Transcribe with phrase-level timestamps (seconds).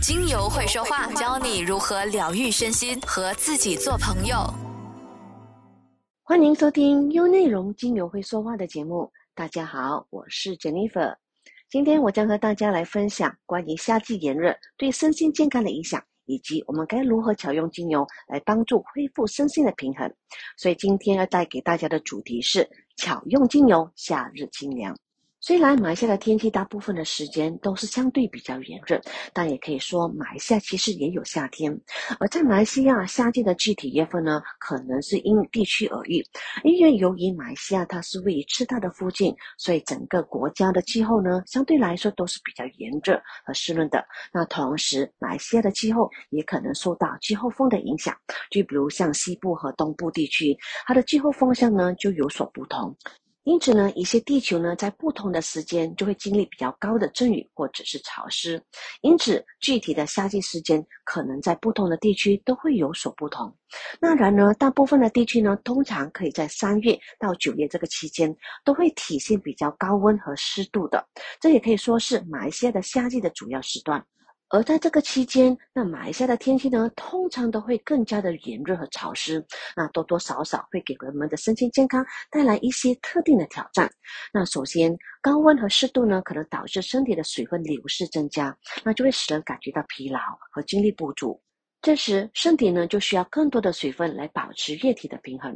[0.00, 4.36] 精油会说话，教你如何疗愈身心和自己做朋友。
[6.22, 9.10] 欢迎收听优内容精油会说话的节目。
[9.34, 11.14] 大家好，我是 Jennifer。
[11.68, 20.10] 今天我将和大家来分享关于夏季炎热对身心健康的影响，以及我们该如何巧用精油来帮助恢复身心的平衡。
[20.56, 24.96] 所以今天要带给大家的主题是巧用精油，夏日清凉。
[25.46, 28.98] 虽然马来西亚的天气大部分的时间都是相对比较炎热，
[29.34, 31.78] 但也可以说马来西亚其实也有夏天。
[32.18, 36.24] 而在马来西亚夏季的具体月份呢，可能是因地区而异。
[36.62, 44.02] 因为由于马来西亚它是位于赤道的附近，所以整个国家的气候呢，相对来说都是比较炎热和湿润的。
[44.32, 48.16] 那同时，马来西亚的气候也可能受到季候风的影响，
[48.50, 52.96] 就比如像西部和东部地区，它的季候风向呢就有所不同。
[53.44, 58.62] 因此呢，一些地球呢，在不同的时间就会经历比较高的阵雨或者是潮湿，
[59.02, 63.54] 因此具体的夏季时间可能在不同的地区都会有所不同。
[64.00, 71.06] 那然而，大部分的地区呢，通常可以在三月到九月这个期间，都会体现比较高温和湿度的，
[71.38, 74.02] 这也可以说是马来西亚的夏季的主要时段。
[74.54, 83.90] 而在这个期间，那马来西亚的天气呢，通常都会更加的炎热和潮湿，那多多少少会给人们的身心健康带来一些特定的挑战。
[84.32, 90.20] 那首先，高温和湿度呢，可能导致身体的水分流失增加，那就会使人感觉到疲劳
[90.52, 91.42] 和精力不足。
[91.84, 95.54] 这时，身体呢就需要更多的水分来保持液体的平衡，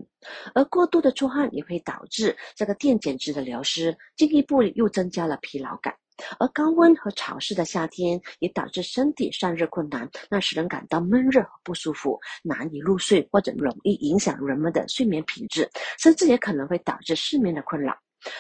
[0.54, 5.94] 而过度的出汗也会导致这个电解质的流失，进一步又增加了疲劳感。
[6.38, 15.66] 而高温和潮湿的夏天也导致身体散热困难，那使人感到闷热和不舒服，难以入睡，或者容易影响人们的睡眠品质，
[15.98, 17.96] 甚至也可能会导致失眠的困扰。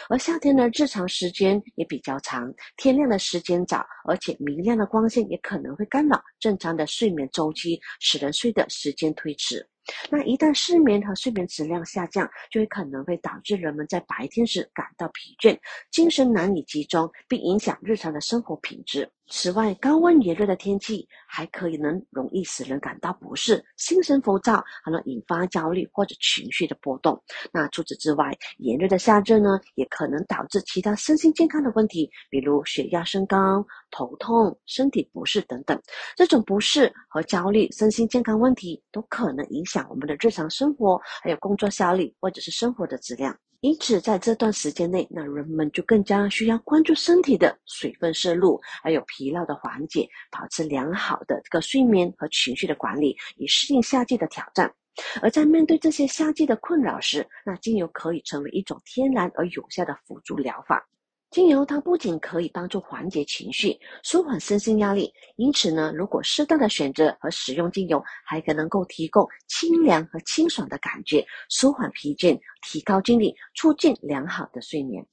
[0.08, 9.66] 而夏天的，日常时间也比较长，天亮的时间早，而且明亮的光线也可能会干扰正常的睡眠周期，使人睡的时间推迟。
[10.10, 15.58] 那一旦失眠和睡眠质量下降，就会可能会导致人们在白天时感到疲倦，
[15.90, 19.10] 精神难以集中，并影响日常的生活品质。
[19.30, 27.22] 此外，高温炎热的天气还可以能容易使人感到不适、心神浮躁，还能引发焦虑或者情绪的波动。
[27.52, 35.78] 那除此之外，炎热的夏日呢，也可能导致其他身心健康的问题，比如血压升高、头痛、身体不适等等。
[36.16, 43.38] 这种不适和焦虑、身心健康问题都可能影响我们的日常生活，还有工作效率或者是生活的质量。
[43.60, 54.72] 因此，在这段时间内，那人们就更加需要关注身体的水分摄入，还有疲劳的缓解，保持良好的这个睡眠和情绪的管理，以适应夏季的挑战。
[55.20, 60.86] 而在面对这些夏季的困扰时，那精油可以成为一种天然而有效的辅助疗法。
[61.30, 75.04] 精油它不仅可以帮助缓解情绪、舒缓身心压力，因此呢，如果适当的选择和使用精油，还可能够提供清凉和清爽的感觉，舒缓疲倦，提高精力，促进良好的睡眠。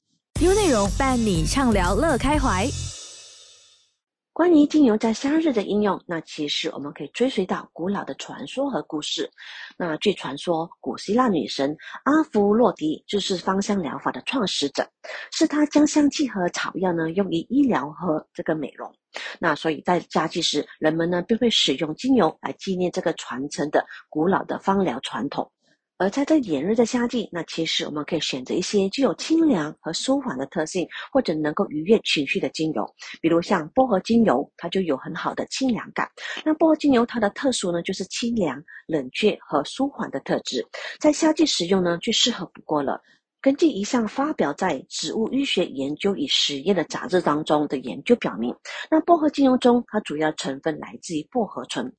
[0.41, 2.65] 优内容伴你畅聊乐开怀。
[4.35, 9.31] 关于精油在夏日的应用，那其实我们可以追随到古老的传说和故事。
[9.77, 11.73] 那据传说，古希腊女神
[12.03, 14.85] 阿芙洛狄就是芳香疗法的创始者，
[15.31, 18.93] 是她将香气和草药呢用于医疗和这个美容。
[19.39, 25.49] 那所以在夏季时，人们呢便会使用精油来纪念这个传承的古老的芳疗传统。
[25.97, 32.85] 而在这炎热的夏季，那其实我们可以选择一些具有清凉和舒缓的特性，或者能够愉悦情绪的精油，
[33.21, 36.09] 比如像薄荷精油，它就有很好的清凉感。
[36.43, 40.67] 那薄荷精油它的特殊呢，就是清凉、冷却和舒缓的特质，
[40.99, 42.99] 在夏季使用呢，最适合不过了。
[43.39, 48.53] 根据一项发表在《植物医学研究与实验》的杂志当中的研究表明，
[48.91, 51.93] 那薄荷精油中，它主要成分来自于薄荷醇。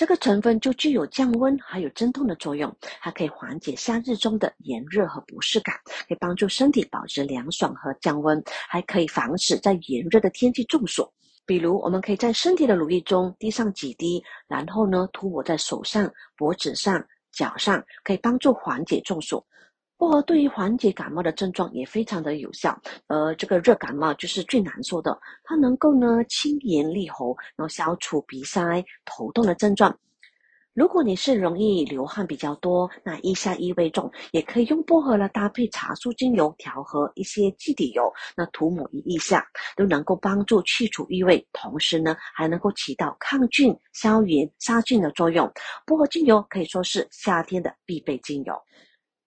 [0.00, 5.76] 这个成分就具有降温还有镇痛的作用，还可以缓解夏日中的炎热和不适感，
[6.08, 11.06] 可以帮助身体保持凉爽和降温，还可以防止在炎热的天气中暑。
[11.44, 19.44] 比如，我们可以在身体的乳液中滴上几滴，然后呢涂抹在手上、脖子上、脚上，可以帮助缓解中暑。
[20.00, 22.74] 薄荷对于缓解感冒的症状也非常的有效，
[23.06, 29.94] 而这个热感冒就是最难受的，它能够呢清炎利喉，然后消除鼻塞、头痛的症状。
[30.72, 45.52] 如果你是容易流汗比较多，那腋下异味重，也可以用薄荷来搭配茶树精油调和一些基底油，那涂抹于腋下，都能够帮助去除异味，同时呢还能够起到抗菌、消炎、杀菌的作用。
[45.84, 48.54] 薄荷精油可以说是夏天的必备精油。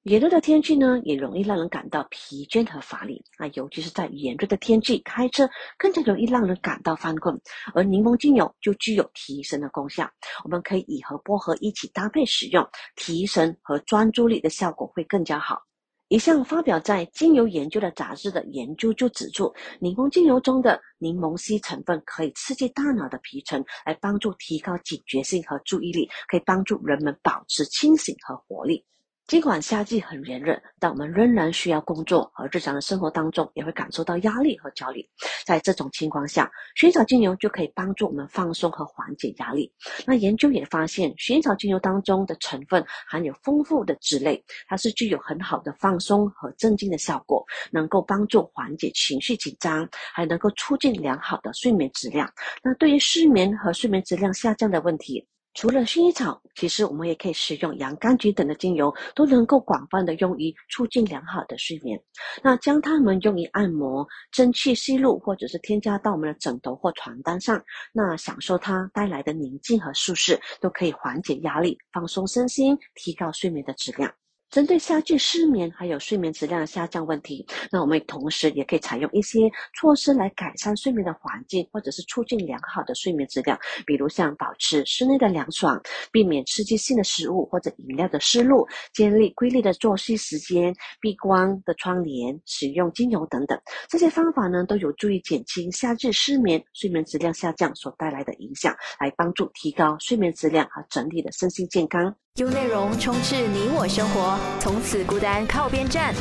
[0.04, 7.40] 炎热的天气呢，也容易让人感到疲倦和乏力啊，尤其是在炎热的天气开车，更加容易让人感到犯困。
[7.74, 10.06] 而柠檬精油就具有提神的功效，
[10.44, 12.68] 我们可以以和薄荷一起搭配使用，
[12.98, 15.62] 提神和专注力的效果会更加好。
[16.10, 28.86] 一项发表在精油研究的杂志的研究就指出，柠檬精油中的柠檬烯成分可以刺激大脑的皮层，来帮助提高警觉性和注意力，可以帮助人们保持清醒和活力。
[29.26, 35.04] 尽管夏季很炎热，但我们仍然需要工作，和日常的生活当中也会感受到压力和焦虑。
[35.46, 39.74] 在这种情况下，薰衣草精油就可以帮助我们放松和缓解压力。
[40.06, 52.30] 那研究也发现，薰衣草精油当中的成分含有丰富的脂类，它是具有很好的放松和镇静的效果，能够帮助缓解情绪紧张，还能够促进良好的睡眠质量。
[52.62, 62.00] 那对于失眠和睡眠质量下降的问题，除了薰衣草，其实我们也可以使用洋甘菊等的精油，都能够广泛的用于促进良好的睡眠。
[62.42, 67.64] 那将它们用于按摩、蒸汽吸入，或者是添加到我们的枕头或床单上，
[67.94, 74.12] 那享受它带来的宁静和舒适，都可以缓解压力、放松身心、提高睡眠的质量。
[74.54, 79.40] 针对夏季失眠还有睡眠质量下降问题，那我们同时也可以采用一些
[79.74, 83.58] 措施来改善睡眠的环境，或者是促进良好的睡眠质量。
[83.84, 88.64] 比如像保持室内的凉爽，避免刺激性的食物或者饮料的摄入，
[88.94, 90.72] 建立规律的作息时间，
[91.02, 93.60] 避光的窗帘，使用精油等等。
[93.90, 102.16] 这些方法呢，都有助于减轻夏季失眠、睡眠质量下降所带来的影响，来帮助提高睡眠质量和整体的身心健康。
[102.38, 106.16] 用内容充斥你我生活，从此孤单靠边站。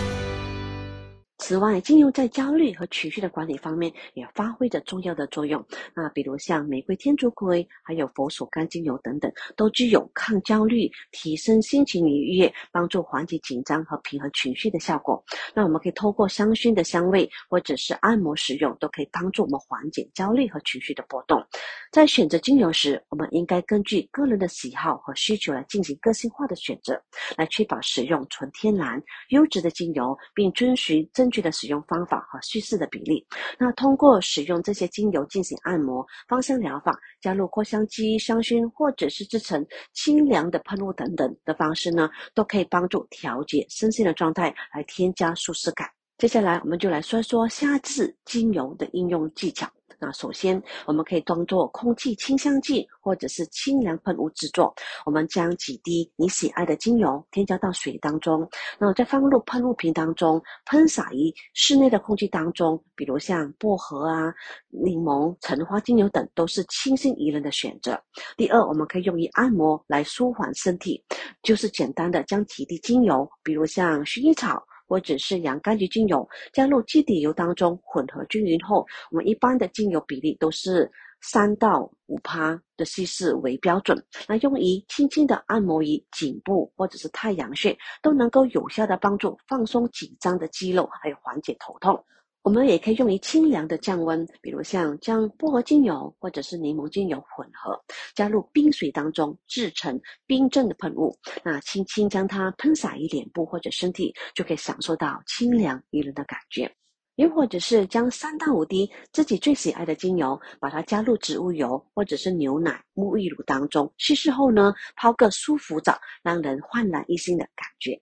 [1.45, 5.63] 此外，精油在焦虑和情绪的管理方面也发挥着重要的作用。
[5.93, 15.21] 那比如像玫瑰天竺葵，还有佛手柑精油等等，都具有抗焦虑、提升心情愉悦、帮助缓解紧张和平衡情绪的效果。
[15.53, 21.45] 那我们可以透过香薰的香味或者是按摩使用，都可以帮助我们缓解焦虑和情绪的波动。
[21.91, 27.03] 在选择精油时，我们应该根据个人的喜好和需求来进行个性化的选择，
[27.37, 33.27] 来确保使用纯天然、优质的精油，并遵循正具的使用方法和叙事的比例。
[33.59, 45.89] 那通过使用这些精油进行按摩、芳香疗法、加入扩香机、香薰，或者是制成清凉的喷雾等等的方式呢，都可以帮助调节身心的状态，来添加舒适感。
[46.19, 49.67] 接下来，我们就来说说夏季精油的应用技巧。
[50.05, 54.75] 那首先，我们可以当做空气清香剂或者是清凉喷雾制作。
[55.07, 58.45] 我们将几滴你喜爱的精油添加到水当中，
[58.81, 62.83] 那再放入喷雾瓶当中，喷洒于室内的空气当中。
[62.97, 64.35] 比如像薄荷啊、
[64.71, 67.97] 柠檬、橙花精油等，都是清新宜人的选择。
[68.37, 71.01] 第二，我们可以用于按摩来舒缓身体，
[71.45, 74.61] 就是简单的将几滴精油，比如像薰衣草。
[74.93, 80.91] 或者是洋甘菊精油加入基底油当中混合均匀后，我们一般的精油比例都是
[81.23, 83.97] 三到五趴的稀释为标准。
[84.29, 92.05] 那用于轻轻的按摩于颈部或者是太阳穴，都能够有效的帮助放松紧张的肌肉，还有缓解头痛。
[92.43, 97.81] 我们也可以用于清凉的降温，比如像将薄荷精油或者是柠檬精油混合，
[98.17, 106.69] 加入冰水当中制成冰镇的喷雾，那轻轻将它喷洒于脸部或者身体，就可以享受到清凉宜人的感觉。
[107.15, 117.97] 又或者是将三到五滴自己最喜爱的精油，把它加入植物油或者是牛奶、沐浴乳当中，稀释后呢，泡个舒服澡，让人焕然一新的感觉。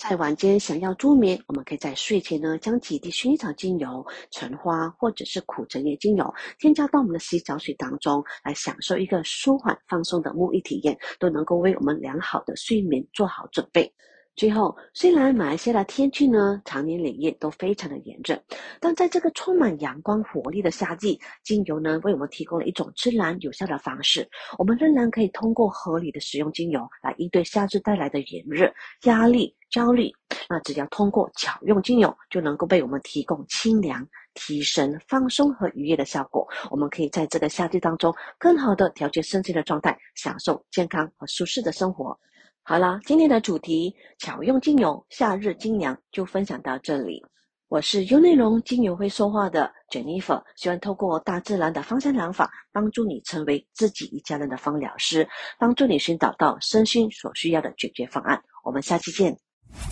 [0.00, 13.92] 在晚间想要助眠，我们可以在睡前呢，将几滴薰衣草精油、橙花或者是苦橙叶精油添加到我们的洗澡水当中，来享受一个舒缓放松的沐浴体验，都能够为我们良好的睡眠做好准备。
[14.40, 18.42] 最后，虽然马来西亚的天气呢，常年累月都非常的炎热，
[18.80, 29.54] 但在这个充满阳光活力的夏季，精油呢为我们提供了一种自然有效的方式，我们仍然可以通过合理的使用精油来应对夏季带来的炎热、压力。
[29.68, 30.10] 焦虑，
[30.48, 34.04] 那只要通过巧用精油，就能够被我们提供清凉、
[34.34, 36.44] 提神、放松和愉悦的效果。
[36.72, 42.18] 我们可以在这个夏季当中，更好的调节身心的状态，享受健康和舒适的生活。
[42.62, 47.20] 好了，今天的主题巧用精油，夏日精凉就分享到这里。
[47.68, 58.40] 我是优内容精油会说话的 Jennifer，希望透过大自然的芳香疗法，帮助你成为自己一家人的芳疗师，帮助你寻找到身心所需要的解决方案。
[58.64, 59.36] 我们下期见。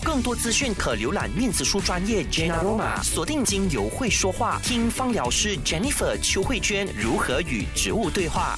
[0.04, 8.56] 更多资讯可浏览面子书专业 Jenna Roma，锁定精油会说话，听芳疗师 Jennifer 邱慧娟如何与植物对话。